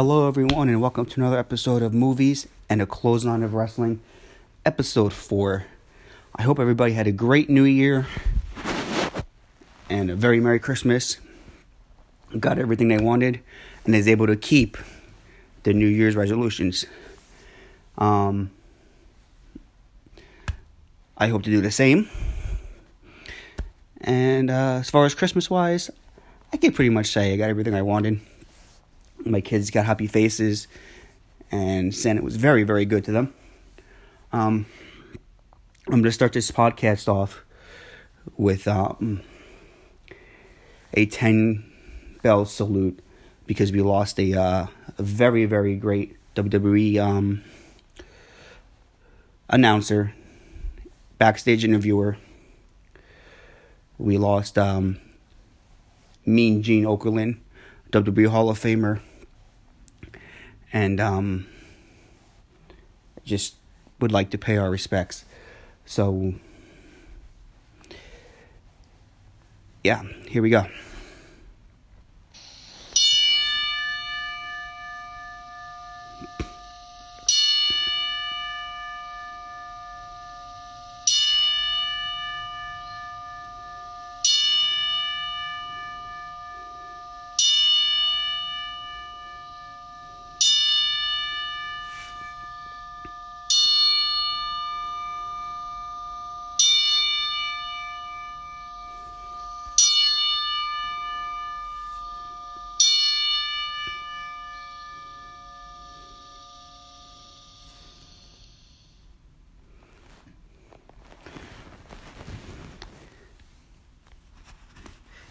[0.00, 4.00] Hello, everyone, and welcome to another episode of Movies and a On of Wrestling,
[4.64, 5.64] episode 4.
[6.36, 8.06] I hope everybody had a great new year
[9.90, 11.18] and a very Merry Christmas.
[12.38, 13.40] Got everything they wanted
[13.84, 14.76] and is able to keep
[15.64, 16.86] the New Year's resolutions.
[17.96, 18.52] Um,
[21.16, 22.08] I hope to do the same.
[24.02, 25.90] And uh, as far as Christmas wise,
[26.52, 28.20] I can pretty much say I got everything I wanted.
[29.24, 30.68] My kids got happy faces,
[31.50, 33.34] and Santa was very, very good to them.
[34.32, 34.66] Um,
[35.86, 37.44] I'm going to start this podcast off
[38.36, 39.22] with um,
[40.94, 41.64] a 10
[42.22, 43.00] bell salute
[43.46, 44.66] because we lost a, uh,
[44.98, 47.42] a very, very great WWE um,
[49.48, 50.14] announcer,
[51.16, 52.18] backstage interviewer.
[53.96, 55.00] We lost um,
[56.26, 57.38] Mean Gene Okerlund,
[57.90, 59.00] WWE Hall of Famer,
[60.72, 61.46] and um,
[63.24, 63.54] just
[64.00, 65.24] would like to pay our respects.
[65.86, 66.34] So,
[69.82, 70.66] yeah, here we go.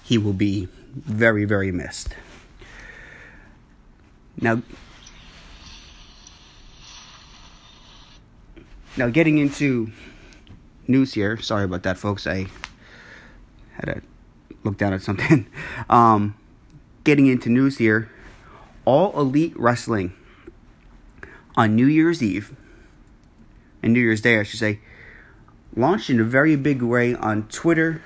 [0.08, 2.16] He will be very, very missed.
[4.40, 4.62] Now,
[8.96, 9.92] now getting into
[10.88, 11.38] news here.
[11.42, 12.26] Sorry about that, folks.
[12.26, 12.48] I
[13.74, 14.02] had to
[14.64, 15.48] look down at something.
[15.90, 16.36] Um,
[17.04, 18.10] getting into news here.
[18.84, 20.14] All Elite Wrestling
[21.56, 22.56] on New Year's Eve
[23.84, 24.80] and New Year's Day, I should say,
[25.76, 28.02] launched in a very big way on Twitter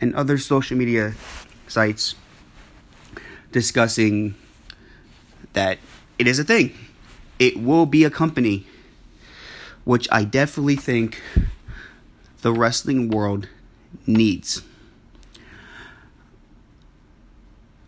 [0.00, 1.14] and other social media
[1.66, 2.14] sites
[3.52, 4.34] discussing
[5.52, 5.78] that
[6.18, 6.74] it is a thing.
[7.38, 8.66] It will be a company,
[9.84, 11.22] which I definitely think
[12.42, 13.48] the wrestling world
[14.06, 14.62] needs.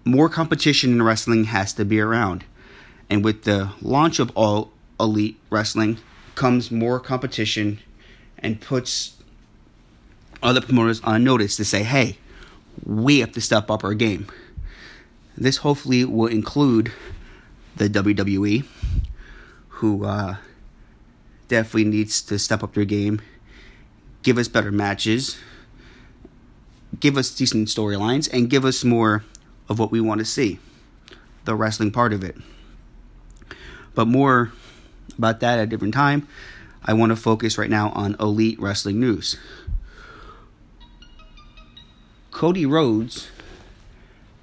[0.05, 2.45] More competition in wrestling has to be around.
[3.11, 5.99] And with the launch of All Elite Wrestling
[6.35, 7.81] comes more competition
[8.39, 9.18] and puts
[10.43, 12.19] other promoters on notice to say, hey,
[12.85, 14.27] we have to step up our game.
[15.37, 16.93] This hopefully will include
[17.77, 18.65] the WWE,
[19.69, 20.37] who uh,
[21.47, 23.21] definitely needs to step up their game,
[24.23, 25.39] give us better matches,
[26.99, 29.25] give us decent storylines, and give us more
[29.69, 30.59] of what we want to see
[31.45, 32.37] the wrestling part of it.
[33.95, 34.53] But more
[35.17, 36.29] about that at a different time.
[36.85, 39.37] I want to focus right now on Elite Wrestling News.
[42.39, 43.33] Cody Rhodes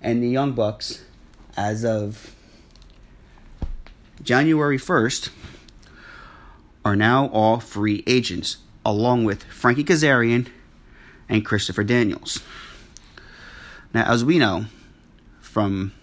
[0.02, 1.06] and the Young Bucks,
[1.56, 2.36] as of
[4.22, 5.30] January 1st,
[6.84, 10.50] are now all free agents, along with Frankie Kazarian
[11.30, 12.44] and Christopher Daniels.
[13.94, 14.66] Now, as we know
[15.40, 15.94] from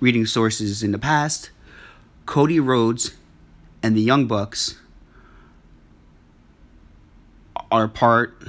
[0.00, 1.50] reading sources in the past,
[2.24, 3.16] Cody Rhodes
[3.82, 4.78] and the Young Bucks
[7.70, 8.48] are part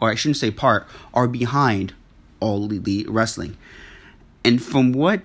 [0.00, 1.94] or I shouldn't say part, are behind
[2.40, 3.56] all elite wrestling.
[4.44, 5.22] And from what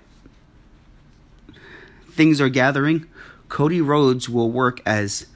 [2.10, 3.06] things are gathering,
[3.48, 5.26] Cody Rhodes will work as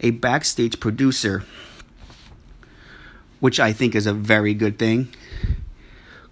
[0.00, 1.44] a backstage producer,
[3.40, 5.08] which I think is a very good thing.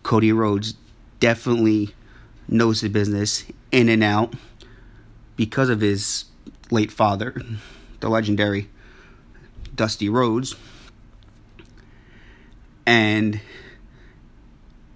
[0.02, 0.74] Cody Rhodes
[1.18, 1.94] definitely
[2.48, 4.34] knows the business in and out
[5.36, 6.24] because of his
[6.70, 7.40] late father,
[8.00, 8.68] the legendary
[9.74, 10.56] Dusty Rhodes.
[12.86, 13.40] And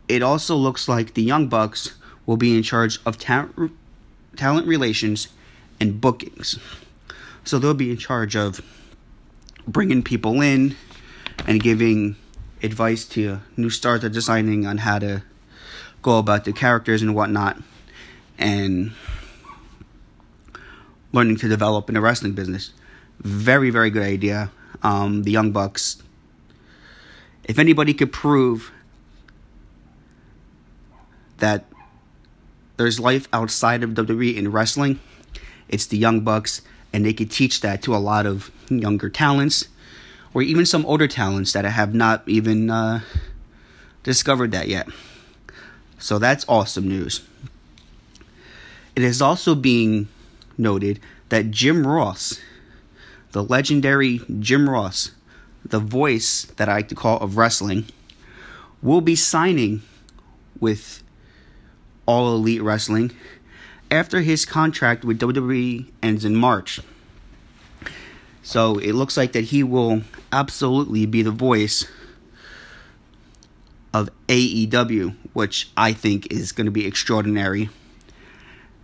[0.09, 1.95] it also looks like the Young Bucks
[2.27, 3.73] will be in charge of talent,
[4.37, 5.29] talent relations
[5.81, 6.59] and bookings.
[7.45, 8.61] So they'll be in charge of
[9.67, 10.77] bringing people in
[11.47, 12.17] and giving
[12.63, 15.23] advice to new stars that are deciding on how to
[16.03, 17.61] go about the characters and whatnot
[18.39, 18.93] and
[21.13, 22.73] learning to develop in the wrestling business.
[23.21, 24.51] Very, very good idea.
[24.83, 26.03] Um, the Young Bucks
[27.45, 28.73] if anybody could prove
[31.39, 31.65] that
[32.77, 34.99] there's life outside of WWE in wrestling.
[35.69, 36.63] It's the Young Bucks,
[36.93, 39.69] and they could teach that to a lot of younger talents,
[40.33, 43.01] or even some older talents that have not even uh,
[44.03, 44.89] discovered that yet.
[45.99, 47.23] So that's awesome news.
[48.97, 50.09] It is also being
[50.59, 52.41] noted that Jim Ross,
[53.33, 55.13] the legendary Jim Ross,
[55.65, 57.87] the voice that I like to call of wrestling,
[58.83, 59.83] will be signing
[60.61, 61.03] with
[62.07, 63.13] All Elite Wrestling
[63.91, 66.81] after his contract with WWE ends in March.
[68.43, 71.87] So it looks like that he will absolutely be the voice
[73.95, 77.71] of AEW, which I think is going to be extraordinary.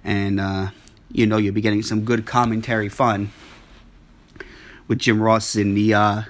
[0.02, 0.70] And, uh,
[1.12, 3.32] you know, you'll be getting some good commentary fun
[4.88, 6.22] with Jim Ross in the, uh,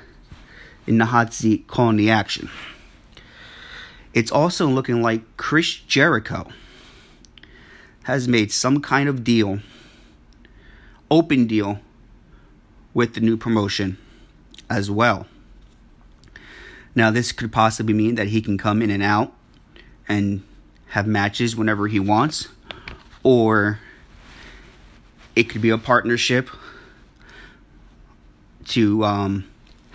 [0.90, 2.50] in the hot seat calling the action.
[4.12, 6.48] It's also looking like Chris Jericho
[8.02, 9.60] has made some kind of deal,
[11.08, 11.78] open deal,
[12.92, 13.98] with the new promotion
[14.68, 15.28] as well.
[16.96, 19.32] Now, this could possibly mean that he can come in and out
[20.08, 20.42] and
[20.88, 22.48] have matches whenever he wants,
[23.22, 23.78] or
[25.36, 26.50] it could be a partnership
[28.66, 29.49] to um,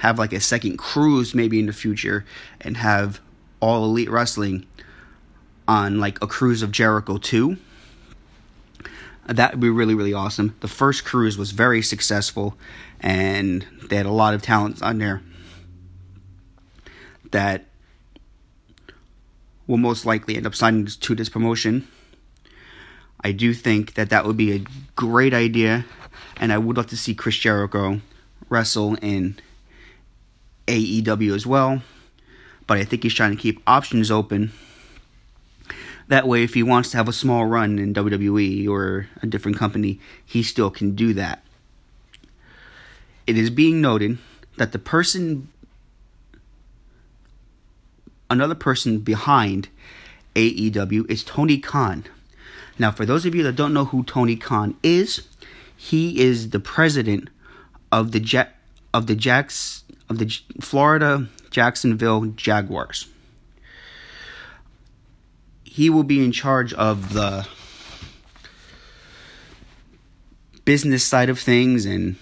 [0.06, 2.25] have like a second cruise maybe in the future
[2.62, 3.19] and have
[3.60, 4.63] all elite wrestling
[5.68, 7.57] on like a cruise of Jericho 2.
[9.28, 10.56] That would be really, really awesome.
[10.60, 12.56] The first cruise was very successful,
[13.00, 15.24] and they had a lot of talents on there
[17.31, 17.66] that
[19.66, 21.88] will most likely end up signing to this promotion.
[23.24, 24.63] I do think that that would be a
[24.96, 25.86] great idea,
[26.38, 28.02] and I would love to see Chris Jericho
[28.48, 29.40] wrestle in
[30.68, 31.82] AEW as well.
[32.68, 34.52] But I think he's trying to keep options open
[36.08, 39.58] that way, if he wants to have a small run in WWE or a different
[39.58, 41.44] company, he still can do that.
[43.26, 44.20] It is being noted
[44.58, 45.50] that the person,
[48.30, 49.70] another person behind
[50.36, 52.06] AEW is Tony Khan.
[52.78, 55.28] Now, for those of you that don't know who Tony Khan is,
[55.76, 57.30] he is the president
[57.92, 58.50] of the ja-
[58.94, 63.07] of the Jacks of the Florida Jacksonville Jaguars
[65.75, 67.46] he will be in charge of the
[70.63, 72.16] business side of things and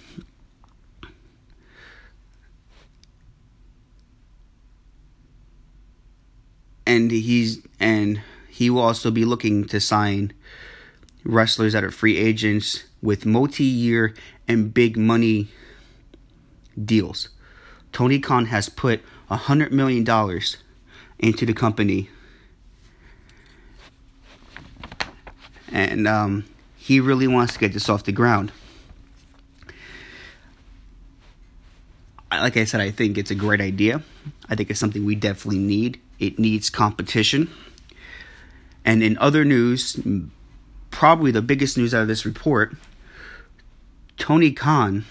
[6.84, 10.32] and he's and he will also be looking to sign
[11.24, 14.14] wrestlers that are free agents with multi-year
[14.48, 15.48] and big money
[16.82, 17.28] deals.
[17.94, 19.00] Tony Khan has put
[19.30, 20.58] a hundred million dollars
[21.18, 22.10] into the company
[25.72, 26.44] and um,
[26.76, 28.52] he really wants to get this off the ground.
[32.30, 34.02] Like I said, I think it's a great idea.
[34.48, 36.00] I think it's something we definitely need.
[36.18, 37.48] It needs competition.
[38.84, 40.00] And in other news,
[40.90, 42.74] probably the biggest news out of this report,
[44.16, 45.04] Tony Khan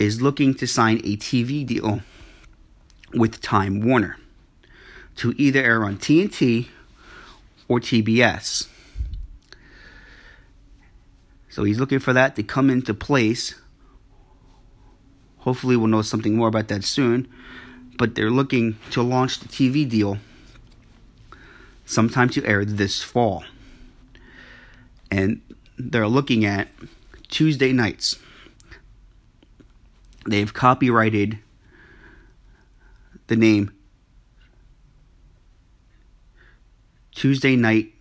[0.00, 2.00] is looking to sign a TV deal
[3.12, 4.16] with Time Warner
[5.16, 6.68] to either air on TNT
[7.68, 8.66] or TBS.
[11.50, 13.54] So he's looking for that to come into place.
[15.38, 17.28] Hopefully, we'll know something more about that soon.
[17.98, 20.18] But they're looking to launch the TV deal
[21.84, 23.44] sometime to air this fall.
[25.10, 25.42] And
[25.76, 26.68] they're looking at
[27.28, 28.16] Tuesday nights.
[30.30, 31.38] They've copyrighted
[33.26, 33.72] the name
[37.12, 37.92] Tuesday Night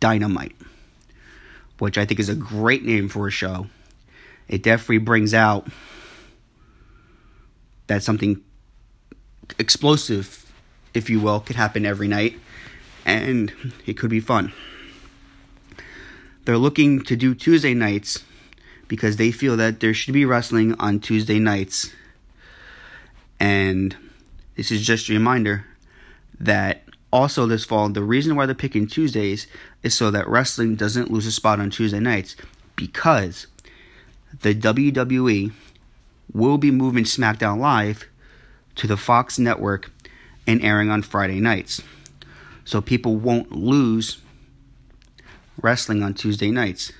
[0.00, 0.54] Dynamite
[1.78, 3.66] which I think is a great name for a show.
[4.48, 5.68] It definitely brings out
[7.86, 8.42] that something
[9.58, 10.50] explosive,
[10.92, 12.38] if you will, could happen every night,
[13.04, 13.52] and
[13.86, 14.52] it could be fun.
[16.44, 18.24] They're looking to do Tuesday nights
[18.88, 21.92] because they feel that there should be wrestling on Tuesday nights.
[23.38, 23.96] And
[24.56, 25.64] this is just a reminder
[26.40, 29.46] that also, this fall, the reason why they're picking Tuesdays
[29.82, 32.36] is so that wrestling doesn't lose a spot on Tuesday nights
[32.76, 33.46] because
[34.42, 35.52] the WWE
[36.34, 38.04] will be moving SmackDown Live
[38.74, 39.90] to the Fox network
[40.46, 41.82] and airing on Friday nights.
[42.66, 44.18] So people won't lose
[45.62, 46.92] wrestling on Tuesday nights.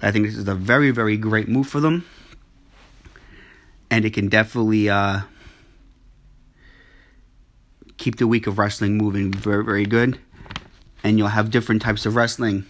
[0.00, 2.04] I think this is a very, very great move for them.
[3.90, 5.20] And it can definitely uh,
[7.96, 10.18] keep the week of wrestling moving very, very good.
[11.02, 12.66] And you'll have different types of wrestling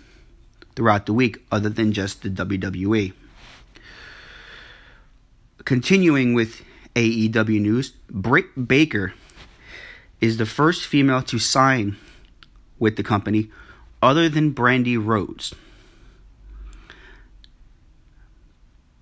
[0.77, 3.13] throughout the week other than just the WWE.
[5.65, 6.63] Continuing with
[6.95, 9.15] AEW news, Britt Baker
[10.21, 11.97] is the first female to sign
[12.79, 13.51] with the company
[14.03, 15.55] other than Brandi Rhodes.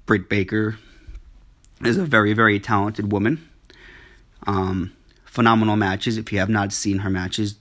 [0.06, 0.78] Britt Baker
[1.84, 3.48] is a very, very talented woman.
[4.46, 4.92] Um,
[5.24, 6.16] phenomenal matches.
[6.16, 7.56] If you have not seen her matches,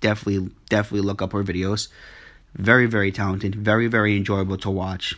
[0.00, 1.88] definitely, definitely look up her videos.
[2.54, 3.54] Very, very talented.
[3.54, 5.16] Very, very enjoyable to watch.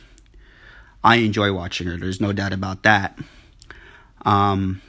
[1.03, 1.97] I enjoy watching her.
[1.97, 3.19] There's no doubt about that.
[4.25, 4.83] Um,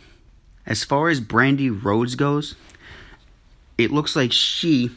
[0.66, 2.56] as far as Brandi Rhodes goes,
[3.78, 4.92] it looks like she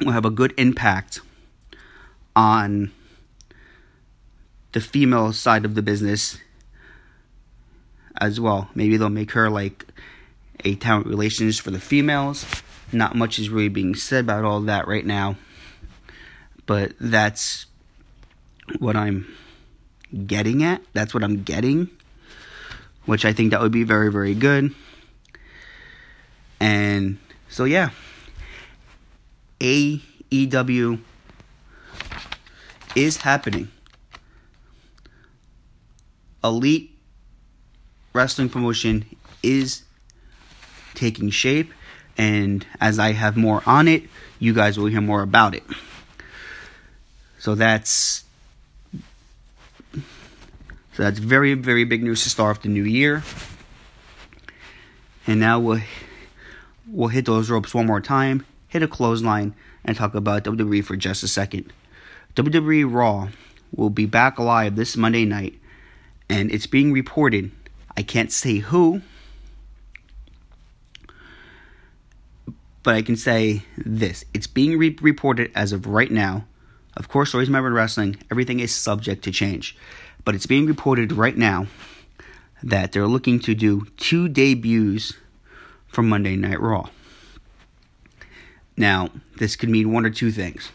[0.00, 1.20] will have a good impact
[2.36, 2.92] on
[4.78, 6.38] the female side of the business
[8.20, 8.68] as well.
[8.76, 9.84] Maybe they'll make her like
[10.64, 12.46] a talent relations for the females.
[12.92, 15.34] Not much is really being said about all that right now.
[16.66, 17.66] But that's
[18.78, 19.26] what I'm
[20.26, 20.80] getting at.
[20.92, 21.90] That's what I'm getting.
[23.04, 24.72] Which I think that would be very, very good.
[26.60, 27.18] And
[27.48, 27.90] so yeah.
[29.58, 31.00] AEW
[32.94, 33.72] is happening.
[36.42, 36.96] Elite
[38.12, 39.04] wrestling promotion
[39.42, 39.82] is
[40.94, 41.72] taking shape,
[42.16, 44.04] and as I have more on it,
[44.38, 45.62] you guys will hear more about it.
[47.38, 48.24] So that's
[49.92, 53.22] so that's very very big news to start off the new year.
[55.26, 55.80] And now we'll
[56.86, 59.54] we'll hit those ropes one more time, hit a clothesline,
[59.84, 61.72] and talk about WWE for just a second.
[62.34, 63.28] WWE Raw
[63.74, 65.57] will be back live this Monday night,
[66.28, 67.50] and it's being reported.
[67.96, 69.02] I can't say who,
[72.82, 74.24] but I can say this.
[74.32, 76.46] It's being re- reported as of right now.
[76.96, 79.76] Of course, always remember wrestling, everything is subject to change.
[80.24, 81.66] But it's being reported right now
[82.62, 85.14] that they're looking to do two debuts
[85.86, 86.88] for Monday Night Raw.
[88.76, 90.70] Now, this could mean one or two things.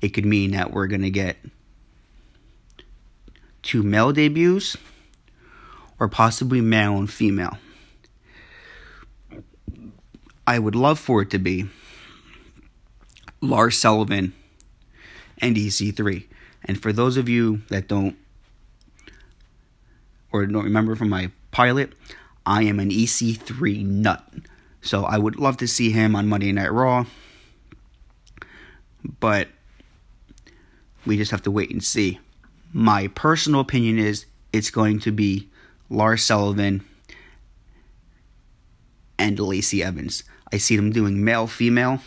[0.00, 1.36] It could mean that we're going to get
[3.66, 4.76] two male debuts
[5.98, 7.58] or possibly male and female.
[10.46, 11.66] I would love for it to be
[13.40, 14.32] Lars Sullivan
[15.38, 16.26] and EC3.
[16.64, 18.16] And for those of you that don't
[20.30, 21.92] or don't remember from my pilot,
[22.44, 24.24] I am an EC3 nut.
[24.80, 27.06] So I would love to see him on Monday Night Raw.
[29.18, 29.48] But
[31.04, 32.20] we just have to wait and see.
[32.76, 35.48] My personal opinion is it's going to be
[35.88, 36.84] Lars Sullivan
[39.18, 40.24] and Lacey Evans.
[40.52, 42.00] I see them doing male female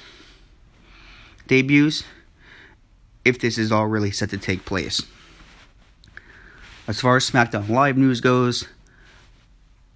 [1.47, 2.03] debuts
[3.25, 5.01] if this is all really set to take place.
[6.87, 8.67] As far as SmackDown Live news goes,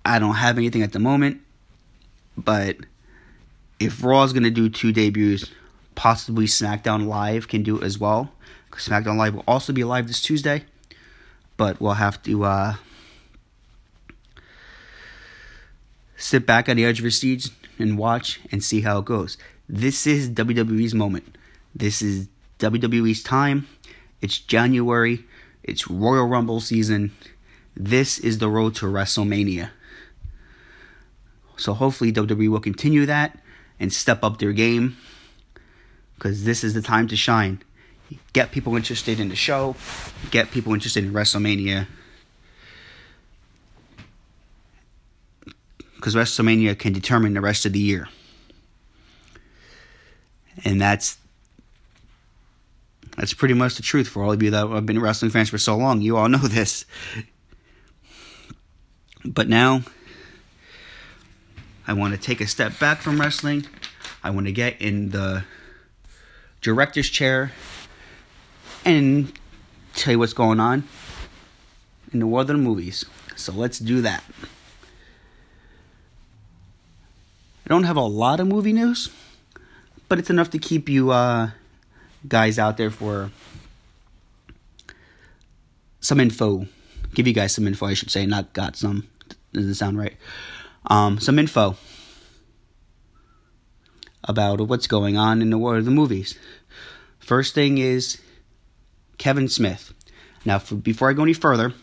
[0.04, 1.40] I don't have anything at the moment,
[2.36, 2.78] but
[3.80, 5.52] if Raw is going to do two debuts,
[5.94, 8.33] possibly SmackDown Live can do as well.
[8.78, 10.66] SmackDown Live will also be live this Tuesday,
[11.58, 12.76] but we'll have to uh,
[16.18, 19.38] sit back on the edge of your seats and watch and see how it goes.
[19.68, 21.38] This is WWE's moment.
[21.76, 22.28] This is
[22.60, 23.68] WWE's time.
[24.22, 25.26] It's January.
[25.64, 27.12] It's Royal Rumble season.
[27.76, 29.72] This is the road to WrestleMania.
[31.58, 33.40] So hopefully WWE will continue that
[33.80, 34.98] and step up their game
[36.16, 37.62] because this is the time to shine.
[38.34, 39.76] Get people interested in the show,
[40.32, 41.88] get people interested in WrestleMania.
[45.96, 48.10] Because WrestleMania can determine the rest of the year.
[50.66, 51.18] And that's
[53.18, 55.58] that's pretty much the truth for all of you that have been wrestling fans for
[55.58, 56.02] so long.
[56.02, 56.86] You all know this.
[59.26, 59.84] But now
[61.88, 63.66] I want to take a step back from wrestling.
[64.24, 65.44] I want to get in the
[66.62, 67.52] director's chair
[68.86, 69.32] and
[69.96, 70.88] tell you what's going on
[72.12, 73.06] in the world of the movies.
[73.36, 74.24] So let's do that.
[77.66, 79.10] I don't have a lot of movie news,
[80.10, 81.52] but it's enough to keep you uh,
[82.28, 83.32] guys out there for
[86.02, 86.68] some info.
[87.14, 89.08] Give you guys some info, I should say, not got some.
[89.54, 90.18] Doesn't sound right.
[90.88, 91.78] Um, some info
[94.24, 96.38] about what's going on in the world of the movies.
[97.20, 98.20] First thing is
[99.18, 99.94] Kevin Smith.
[100.46, 101.74] Now, for, before I go any further,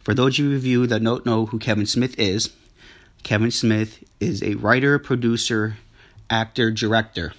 [0.00, 2.50] for those of you that don't know who Kevin Smith is,
[3.22, 5.76] Kevin Smith is a writer, producer,
[6.28, 7.32] actor director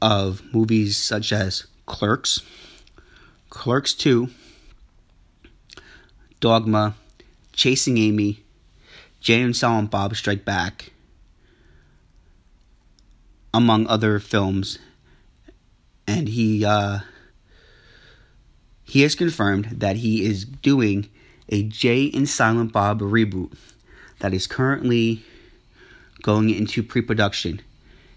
[0.00, 2.42] of movies such as Clerks,
[3.50, 4.28] Clerks 2,
[6.40, 6.94] Dogma,
[7.52, 8.44] Chasing Amy,
[9.20, 10.92] Jay and Silent Bob Strike Back,
[13.52, 14.78] among other films.
[16.06, 17.00] And he uh,
[18.88, 21.08] he has confirmed that he is doing
[21.50, 23.52] a Jay and Silent Bob reboot
[24.20, 25.22] that is currently
[26.22, 27.60] going into pre production.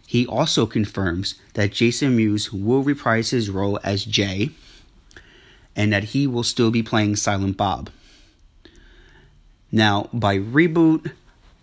[0.07, 4.51] He also confirms that Jason Mewes will reprise his role as Jay
[5.75, 7.89] and that he will still be playing Silent Bob.
[9.73, 11.11] Now, by reboot,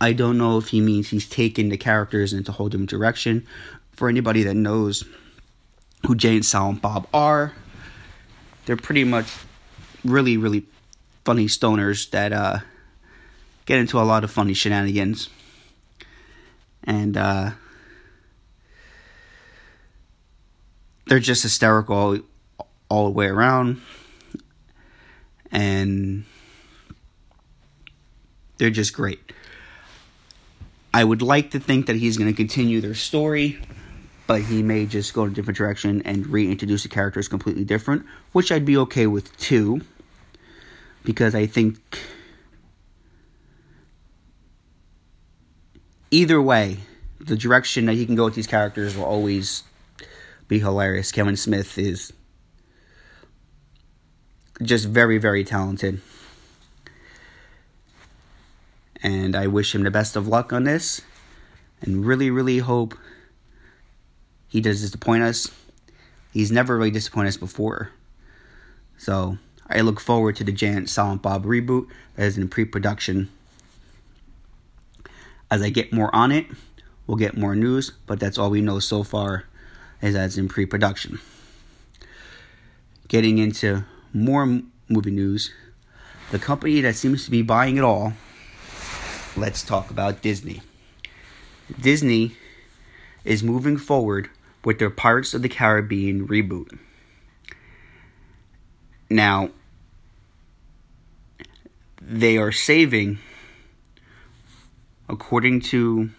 [0.00, 3.46] I don't know if he means he's taken the characters into a whole different direction.
[3.92, 5.04] For anybody that knows
[6.06, 7.52] who Jay and Silent Bob are,
[8.68, 9.32] they're pretty much
[10.04, 10.62] really, really
[11.24, 12.58] funny stoners that uh,
[13.64, 15.30] get into a lot of funny shenanigans.
[16.84, 17.52] And uh,
[21.06, 22.18] they're just hysterical all,
[22.90, 23.80] all the way around.
[25.50, 26.26] And
[28.58, 29.32] they're just great.
[30.92, 33.58] I would like to think that he's going to continue their story,
[34.28, 38.04] but he may just go in a different direction and reintroduce the characters completely different,
[38.32, 39.80] which I'd be okay with too,
[41.02, 41.78] because I think
[46.10, 46.76] either way,
[47.18, 49.64] the direction that he can go with these characters will always
[50.46, 51.10] be hilarious.
[51.10, 52.12] Kevin Smith is
[54.62, 56.02] just very, very talented
[59.02, 61.00] and I wish him the best of luck on this
[61.80, 62.94] and really, really hope
[64.48, 65.50] he does disappoint us.
[66.32, 67.90] He's never really disappointed us before.
[68.96, 69.38] So
[69.68, 73.30] I look forward to the Jay and Silent Bob reboot that is in pre production.
[75.50, 76.46] As I get more on it,
[77.06, 79.44] we'll get more news, but that's all we know so far
[80.02, 81.20] is that it's in pre production.
[83.08, 85.52] Getting into more movie news,
[86.30, 88.12] the company that seems to be buying it all
[89.38, 90.62] let's talk about Disney.
[91.80, 92.36] Disney
[93.24, 94.30] is moving forward
[94.64, 96.78] with their Pirates of the Caribbean reboot.
[99.10, 99.50] Now,
[102.00, 103.18] they are saving,
[105.08, 106.10] according to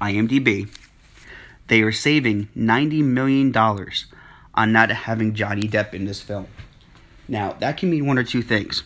[0.00, 0.68] IMDb,
[1.68, 6.48] they are saving $90 million on not having Johnny Depp in this film.
[7.28, 8.82] Now, that can mean one or two things.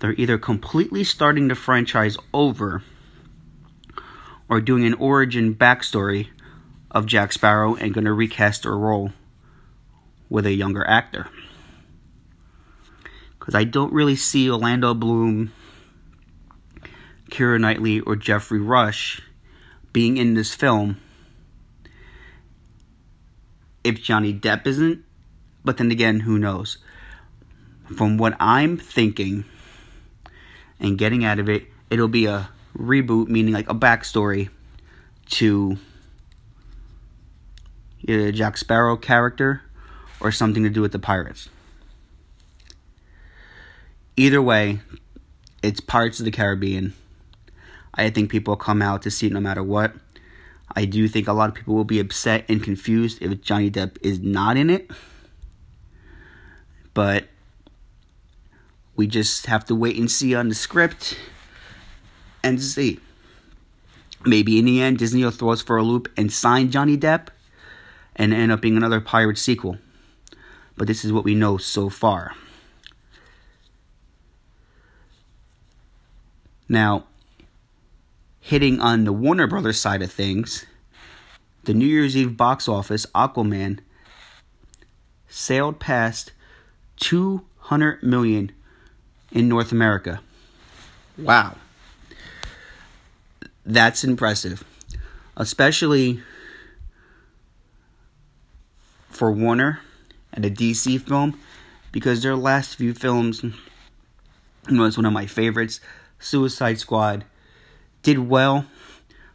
[0.00, 2.82] They're either completely starting the franchise over
[4.48, 6.28] or doing an origin backstory
[6.90, 9.12] of Jack Sparrow and going to recast their role
[10.28, 11.28] with a younger actor.
[13.38, 15.52] Because I don't really see Orlando Bloom,
[17.30, 19.22] Keira Knightley, or Geoffrey Rush
[19.92, 21.00] being in this film
[23.82, 25.04] if Johnny Depp isn't.
[25.64, 26.78] But then again, who knows?
[27.96, 29.44] From what I'm thinking
[30.78, 34.48] and getting out of it, it'll be a reboot, meaning like a backstory
[35.30, 35.76] to
[38.10, 39.62] either the Jack Sparrow character
[40.20, 41.48] or something to do with the pirates.
[44.16, 44.80] Either way,
[45.62, 46.94] it's Pirates of the Caribbean.
[47.94, 49.94] I think people will come out to see it no matter what.
[50.74, 53.96] I do think a lot of people will be upset and confused if Johnny Depp
[54.02, 54.90] is not in it.
[56.94, 57.28] But
[58.96, 61.16] we just have to wait and see on the script
[62.42, 63.00] and see.
[64.24, 67.28] Maybe in the end, Disney will throw us for a loop and sign Johnny Depp
[68.20, 69.78] and end up being another pirate sequel.
[70.76, 72.34] But this is what we know so far.
[76.68, 77.04] Now,
[78.38, 80.66] hitting on the Warner Brothers side of things,
[81.64, 83.78] the New Year's Eve box office, Aquaman,
[85.26, 86.32] sailed past
[86.98, 88.52] 200 million
[89.32, 90.20] in North America.
[91.16, 91.56] Wow.
[93.64, 94.62] That's impressive.
[95.38, 96.20] Especially
[99.10, 99.80] for Warner
[100.32, 101.38] and a DC film
[101.92, 103.44] because their last few films
[104.68, 105.80] was one of my favorites.
[106.18, 107.24] Suicide Squad
[108.02, 108.66] did well,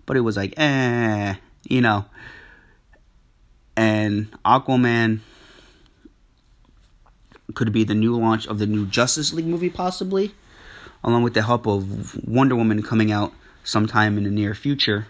[0.05, 1.35] but it was like, eh,
[1.67, 2.05] you know.
[3.75, 5.19] And Aquaman
[7.53, 10.33] could be the new launch of the new Justice League movie, possibly,
[11.03, 13.33] along with the help of Wonder Woman coming out
[13.63, 15.07] sometime in the near future.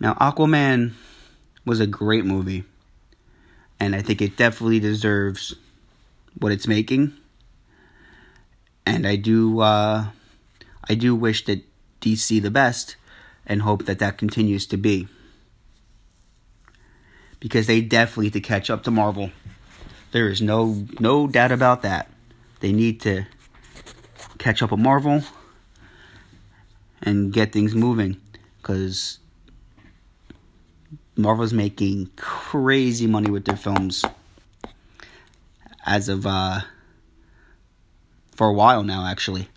[0.00, 0.92] Now, Aquaman
[1.66, 2.64] was a great movie,
[3.78, 5.54] and I think it definitely deserves
[6.38, 7.12] what it's making.
[8.86, 10.06] And I do uh,
[10.88, 11.62] I do wish that
[12.00, 12.96] DC the best
[13.46, 15.06] and hope that that continues to be.
[17.38, 19.30] Because they definitely need to catch up to Marvel.
[20.12, 22.10] There is no no doubt about that.
[22.60, 23.26] They need to
[24.38, 25.22] catch up with Marvel
[27.02, 28.20] and get things moving
[28.58, 29.18] because
[31.20, 34.04] Marvel's making crazy money with their films
[35.86, 36.60] as of uh
[38.34, 39.48] for a while now actually.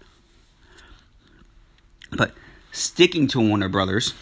[2.12, 2.34] But
[2.72, 4.14] sticking to Warner Brothers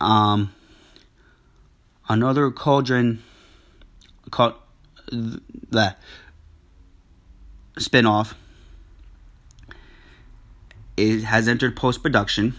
[0.00, 0.52] um
[2.08, 3.22] another cauldron
[4.30, 4.54] called
[5.10, 5.96] the
[7.76, 8.34] spinoff
[10.96, 12.54] it has entered post production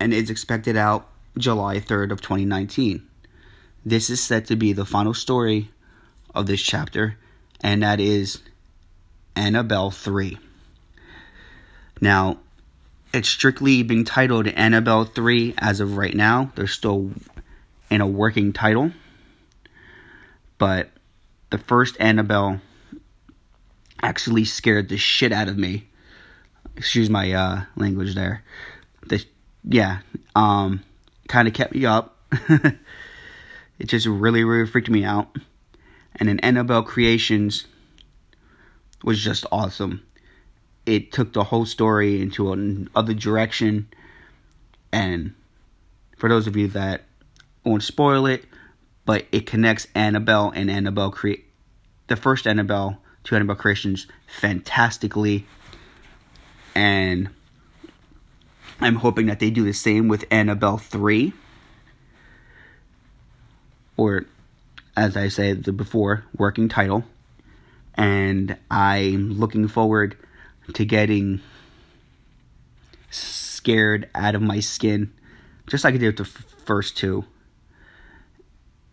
[0.00, 3.06] and is expected out July 3rd of 2019.
[3.84, 5.70] This is set to be the final story
[6.34, 7.16] of this chapter
[7.60, 8.40] and that is
[9.34, 10.38] Annabelle 3.
[12.00, 12.38] Now,
[13.12, 16.52] it's strictly being titled Annabelle 3 as of right now.
[16.54, 17.12] They're still
[17.90, 18.92] in a working title.
[20.58, 20.90] But
[21.50, 22.60] the first Annabelle
[24.02, 25.88] actually scared the shit out of me.
[26.76, 28.44] Excuse my uh, language there.
[29.06, 29.24] The,
[29.68, 29.98] yeah,
[30.34, 30.82] um,
[31.28, 32.16] kind of kept me up.
[33.78, 35.36] it just really, really freaked me out.
[36.16, 37.66] And then Annabelle Creations
[39.04, 40.02] was just awesome.
[40.86, 43.88] It took the whole story into another direction.
[44.92, 45.34] And
[46.16, 47.02] for those of you that
[47.64, 48.44] won't spoil it,
[49.04, 51.44] but it connects Annabelle and Annabelle create
[52.08, 55.46] the first Annabelle to Annabelle creations fantastically,
[56.74, 57.28] and
[58.80, 61.32] I'm hoping that they do the same with Annabelle three,
[63.96, 64.26] or
[64.96, 67.04] as I said before, working title,
[67.94, 70.16] and I'm looking forward
[70.72, 71.40] to getting
[73.10, 75.12] scared out of my skin,
[75.66, 77.24] just like I did with the f- first two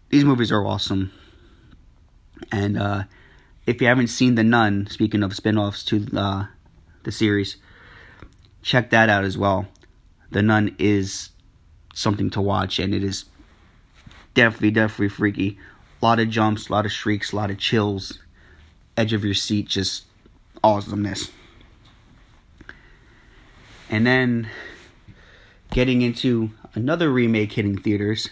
[0.10, 1.12] these movies are awesome.
[2.52, 3.04] And uh,
[3.66, 6.46] if you haven't seen The Nun, speaking of spin offs to uh,
[7.04, 7.58] the series,
[8.62, 9.68] check that out as well.
[10.32, 11.30] The Nun is
[11.94, 13.26] something to watch, and it is
[14.34, 15.60] definitely, definitely freaky.
[16.02, 18.20] A lot of jumps, a lot of shrieks, a lot of chills,
[18.98, 20.06] edge of your seat, just
[20.64, 21.32] awesomeness.
[23.90, 24.50] And then
[25.72, 28.30] getting into another remake hitting theaters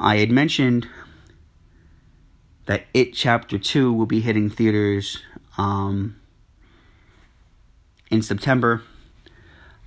[0.00, 0.86] I had mentioned
[2.66, 5.20] that It Chapter 2 will be hitting theaters
[5.56, 6.16] um,
[8.08, 8.82] in September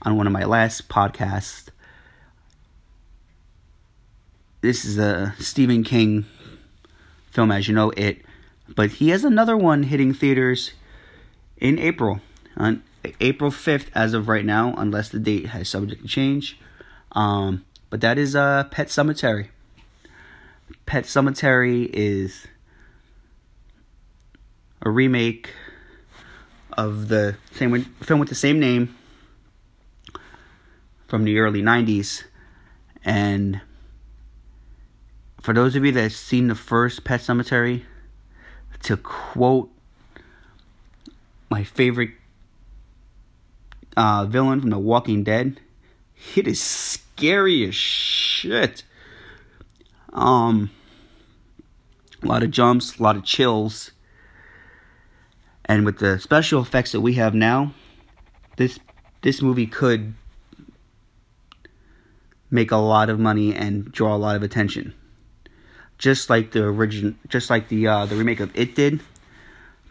[0.02, 1.70] on one of my last podcasts.
[4.62, 6.26] This is a Stephen King
[7.32, 8.22] film, as you know, It,
[8.68, 10.72] but he has another one hitting theaters
[11.58, 12.22] in April,
[12.56, 12.84] on
[13.20, 16.60] April 5th, as of right now, unless the date has subject to change.
[17.14, 19.50] Um, but that is uh, Pet Sematary.
[20.86, 22.48] Pet Sematary is
[24.82, 25.52] a remake
[26.74, 28.96] of the same film with the same name
[31.12, 32.24] from the early 90s
[33.04, 33.60] and
[35.42, 37.84] for those of you that have seen the first Pet Sematary,
[38.84, 39.70] to quote
[41.50, 42.12] my favorite
[43.98, 45.60] uh, villain from The Walking Dead,
[46.38, 48.84] it is scary as shit.
[50.14, 50.70] Um,
[52.24, 53.92] a lot of jumps, a lot of chills.
[55.66, 57.74] And with the special effects that we have now,
[58.56, 58.80] this
[59.22, 60.14] this movie could
[62.52, 64.94] make a lot of money and draw a lot of attention.
[65.98, 69.02] Just like the origin, just like the uh, the remake of It did,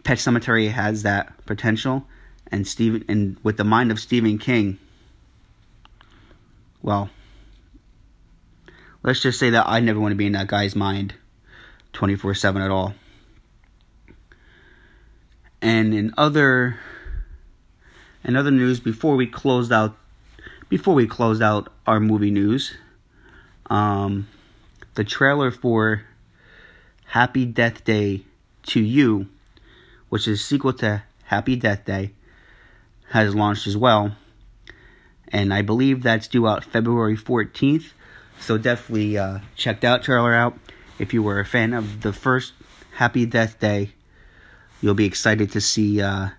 [0.03, 2.05] Pet Sematary has that potential,
[2.51, 4.77] and Stephen and with the mind of Stephen King,
[6.81, 7.09] well,
[9.03, 11.15] let's just say that I never want to be in that guy's mind
[11.93, 12.93] 24 7 at all.
[15.61, 16.77] And in other
[18.23, 19.95] in other news, before we closed out
[20.71, 22.75] before we close out our movie news,
[23.69, 24.25] um,
[24.95, 26.05] the trailer for
[27.07, 28.23] Happy Death Day
[28.63, 29.27] 2U,
[30.07, 32.13] which is a sequel to Happy Death Day,
[33.09, 34.15] has launched as well.
[35.27, 37.91] And I believe that's due out February 14th.
[38.39, 40.57] So definitely uh, check that trailer out.
[40.99, 42.53] If you were a fan of the first
[42.93, 43.91] Happy Death Day,
[44.81, 46.29] you'll be excited to see uh,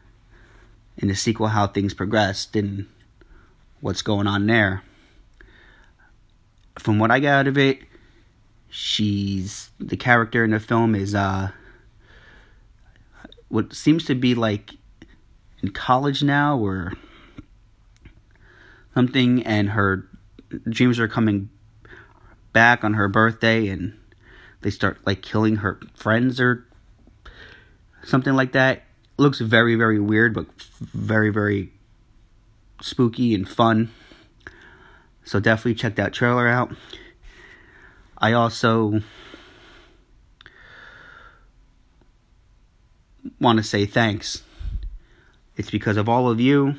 [0.97, 2.87] in the sequel how things progressed and
[3.83, 4.83] what's going on there.
[6.79, 7.81] From what I got out of it,
[8.71, 11.51] she's the character in the film is uh
[13.49, 14.71] what seems to be like
[15.62, 16.95] in college now or
[18.95, 20.09] something, and her
[20.68, 21.51] dreams are coming
[22.53, 23.99] back on her birthday, and
[24.62, 26.66] they start like killing her friends or
[28.05, 28.85] something like that.
[29.18, 30.47] looks very, very weird, but
[30.81, 31.73] very, very
[32.83, 33.90] spooky and fun.
[35.25, 36.75] So definitely check that trailer out.
[38.18, 39.01] I also
[43.40, 44.42] want to say thanks.
[45.57, 46.75] It's because of all of you.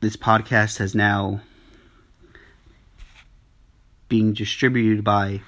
[0.00, 1.40] This podcast has now
[4.08, 5.40] being distributed by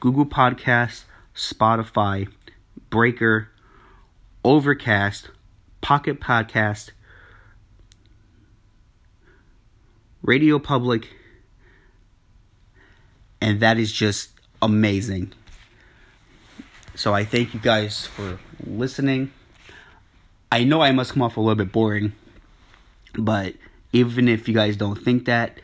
[0.00, 1.04] Google Podcasts,
[1.34, 2.28] Spotify,
[2.88, 3.50] Breaker,
[4.42, 5.28] Overcast,
[5.80, 6.90] Pocket Podcast,
[10.22, 11.08] Radio Public,
[13.40, 14.30] and that is just
[14.60, 15.32] amazing.
[16.94, 19.32] So I thank you guys for listening.
[20.52, 22.12] I know I must come off a little bit boring,
[23.14, 23.54] but
[23.92, 25.60] even if you guys don't think that,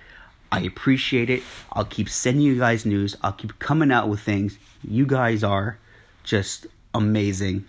[0.51, 1.43] I appreciate it.
[1.73, 3.17] I'll keep sending you guys news.
[3.23, 4.59] I'll keep coming out with things.
[4.83, 5.79] You guys are
[6.25, 7.67] just amazing.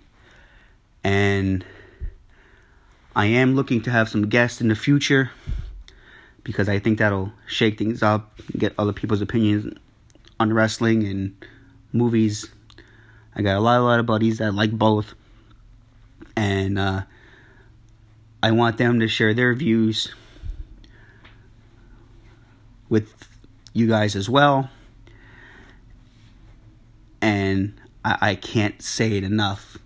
[1.03, 1.65] And
[3.15, 5.31] I am looking to have some guests in the future
[6.47, 9.77] because I think that'll shake things up, get other people's opinions
[10.39, 11.35] on wrestling and
[11.91, 12.49] movies.
[13.35, 15.13] I got a lot, a lot of buddies that like both,
[16.37, 17.01] and uh,
[18.41, 20.15] I want them to share their views
[22.87, 23.11] with
[23.73, 24.69] you guys as well.
[27.21, 27.73] And
[28.05, 29.77] I, I can't say it enough.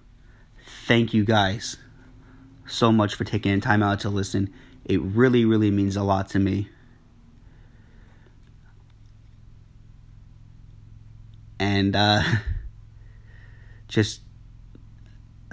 [0.85, 1.77] Thank you guys
[2.67, 4.53] so much for taking time out to listen.
[4.85, 6.69] It really, really means a lot to me.
[11.59, 12.23] And uh,
[13.87, 14.21] just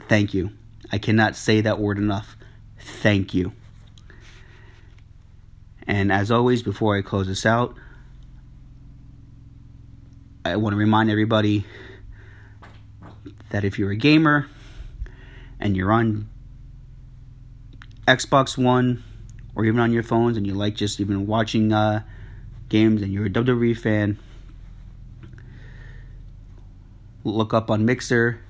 [0.08, 0.52] thank you.
[0.90, 2.36] I cannot say that word enough.
[2.78, 3.52] Thank you.
[5.86, 7.74] And as always, before I close this out,
[10.44, 11.64] I want to remind everybody
[13.50, 14.48] that if you're a gamer
[15.60, 16.28] and you're on
[18.06, 19.02] Xbox One
[19.59, 22.01] or even on your phones and you like just even watching uh,
[22.68, 24.16] games and you're a WWE fan,
[27.25, 28.40] look up on Mixer,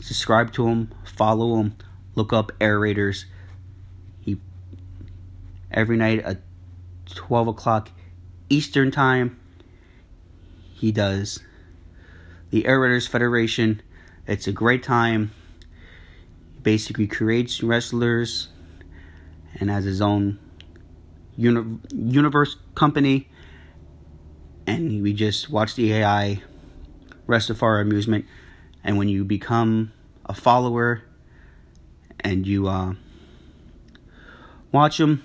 [0.00, 1.76] subscribe to him, follow him,
[2.16, 3.26] look up Air Raiders.
[4.20, 4.38] He
[5.70, 6.40] every night at
[7.14, 7.90] 12 o'clock
[8.50, 9.38] Eastern time.
[10.74, 11.38] He does
[12.50, 13.80] the Air Raiders Federation.
[14.26, 15.30] It's a great time.
[16.64, 18.48] Basically creates wrestlers
[19.60, 20.40] and has his own
[21.38, 23.28] uni- universe company.
[24.66, 26.42] And we just watch the AI
[27.26, 28.26] rest of our amusement.
[28.84, 29.92] And when you become
[30.26, 31.02] a follower
[32.20, 32.94] and you uh,
[34.72, 35.24] watch them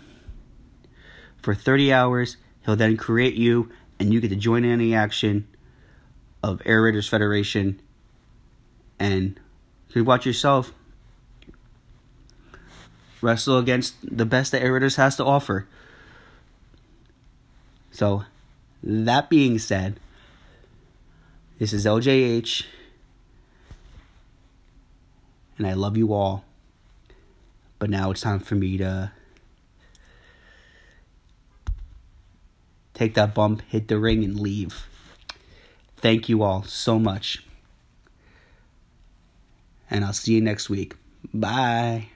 [1.42, 5.48] for 30 hours, he'll then create you and you get to join in the action
[6.42, 7.82] of Air Raiders Federation
[9.00, 9.40] and
[9.90, 10.74] you watch yourself
[13.22, 15.68] wrestle against the best that Air Raiders has to offer.
[17.94, 18.26] So,
[18.82, 20.00] that being said,
[21.60, 22.66] this is LJH,
[25.60, 26.44] and I love you all.
[27.78, 29.12] But now it's time for me to
[32.96, 34.88] take that bump, hit the ring, and leave.
[35.98, 37.46] Thank you all so much.
[39.92, 40.96] And I'll see you next week.
[41.32, 42.08] Bye.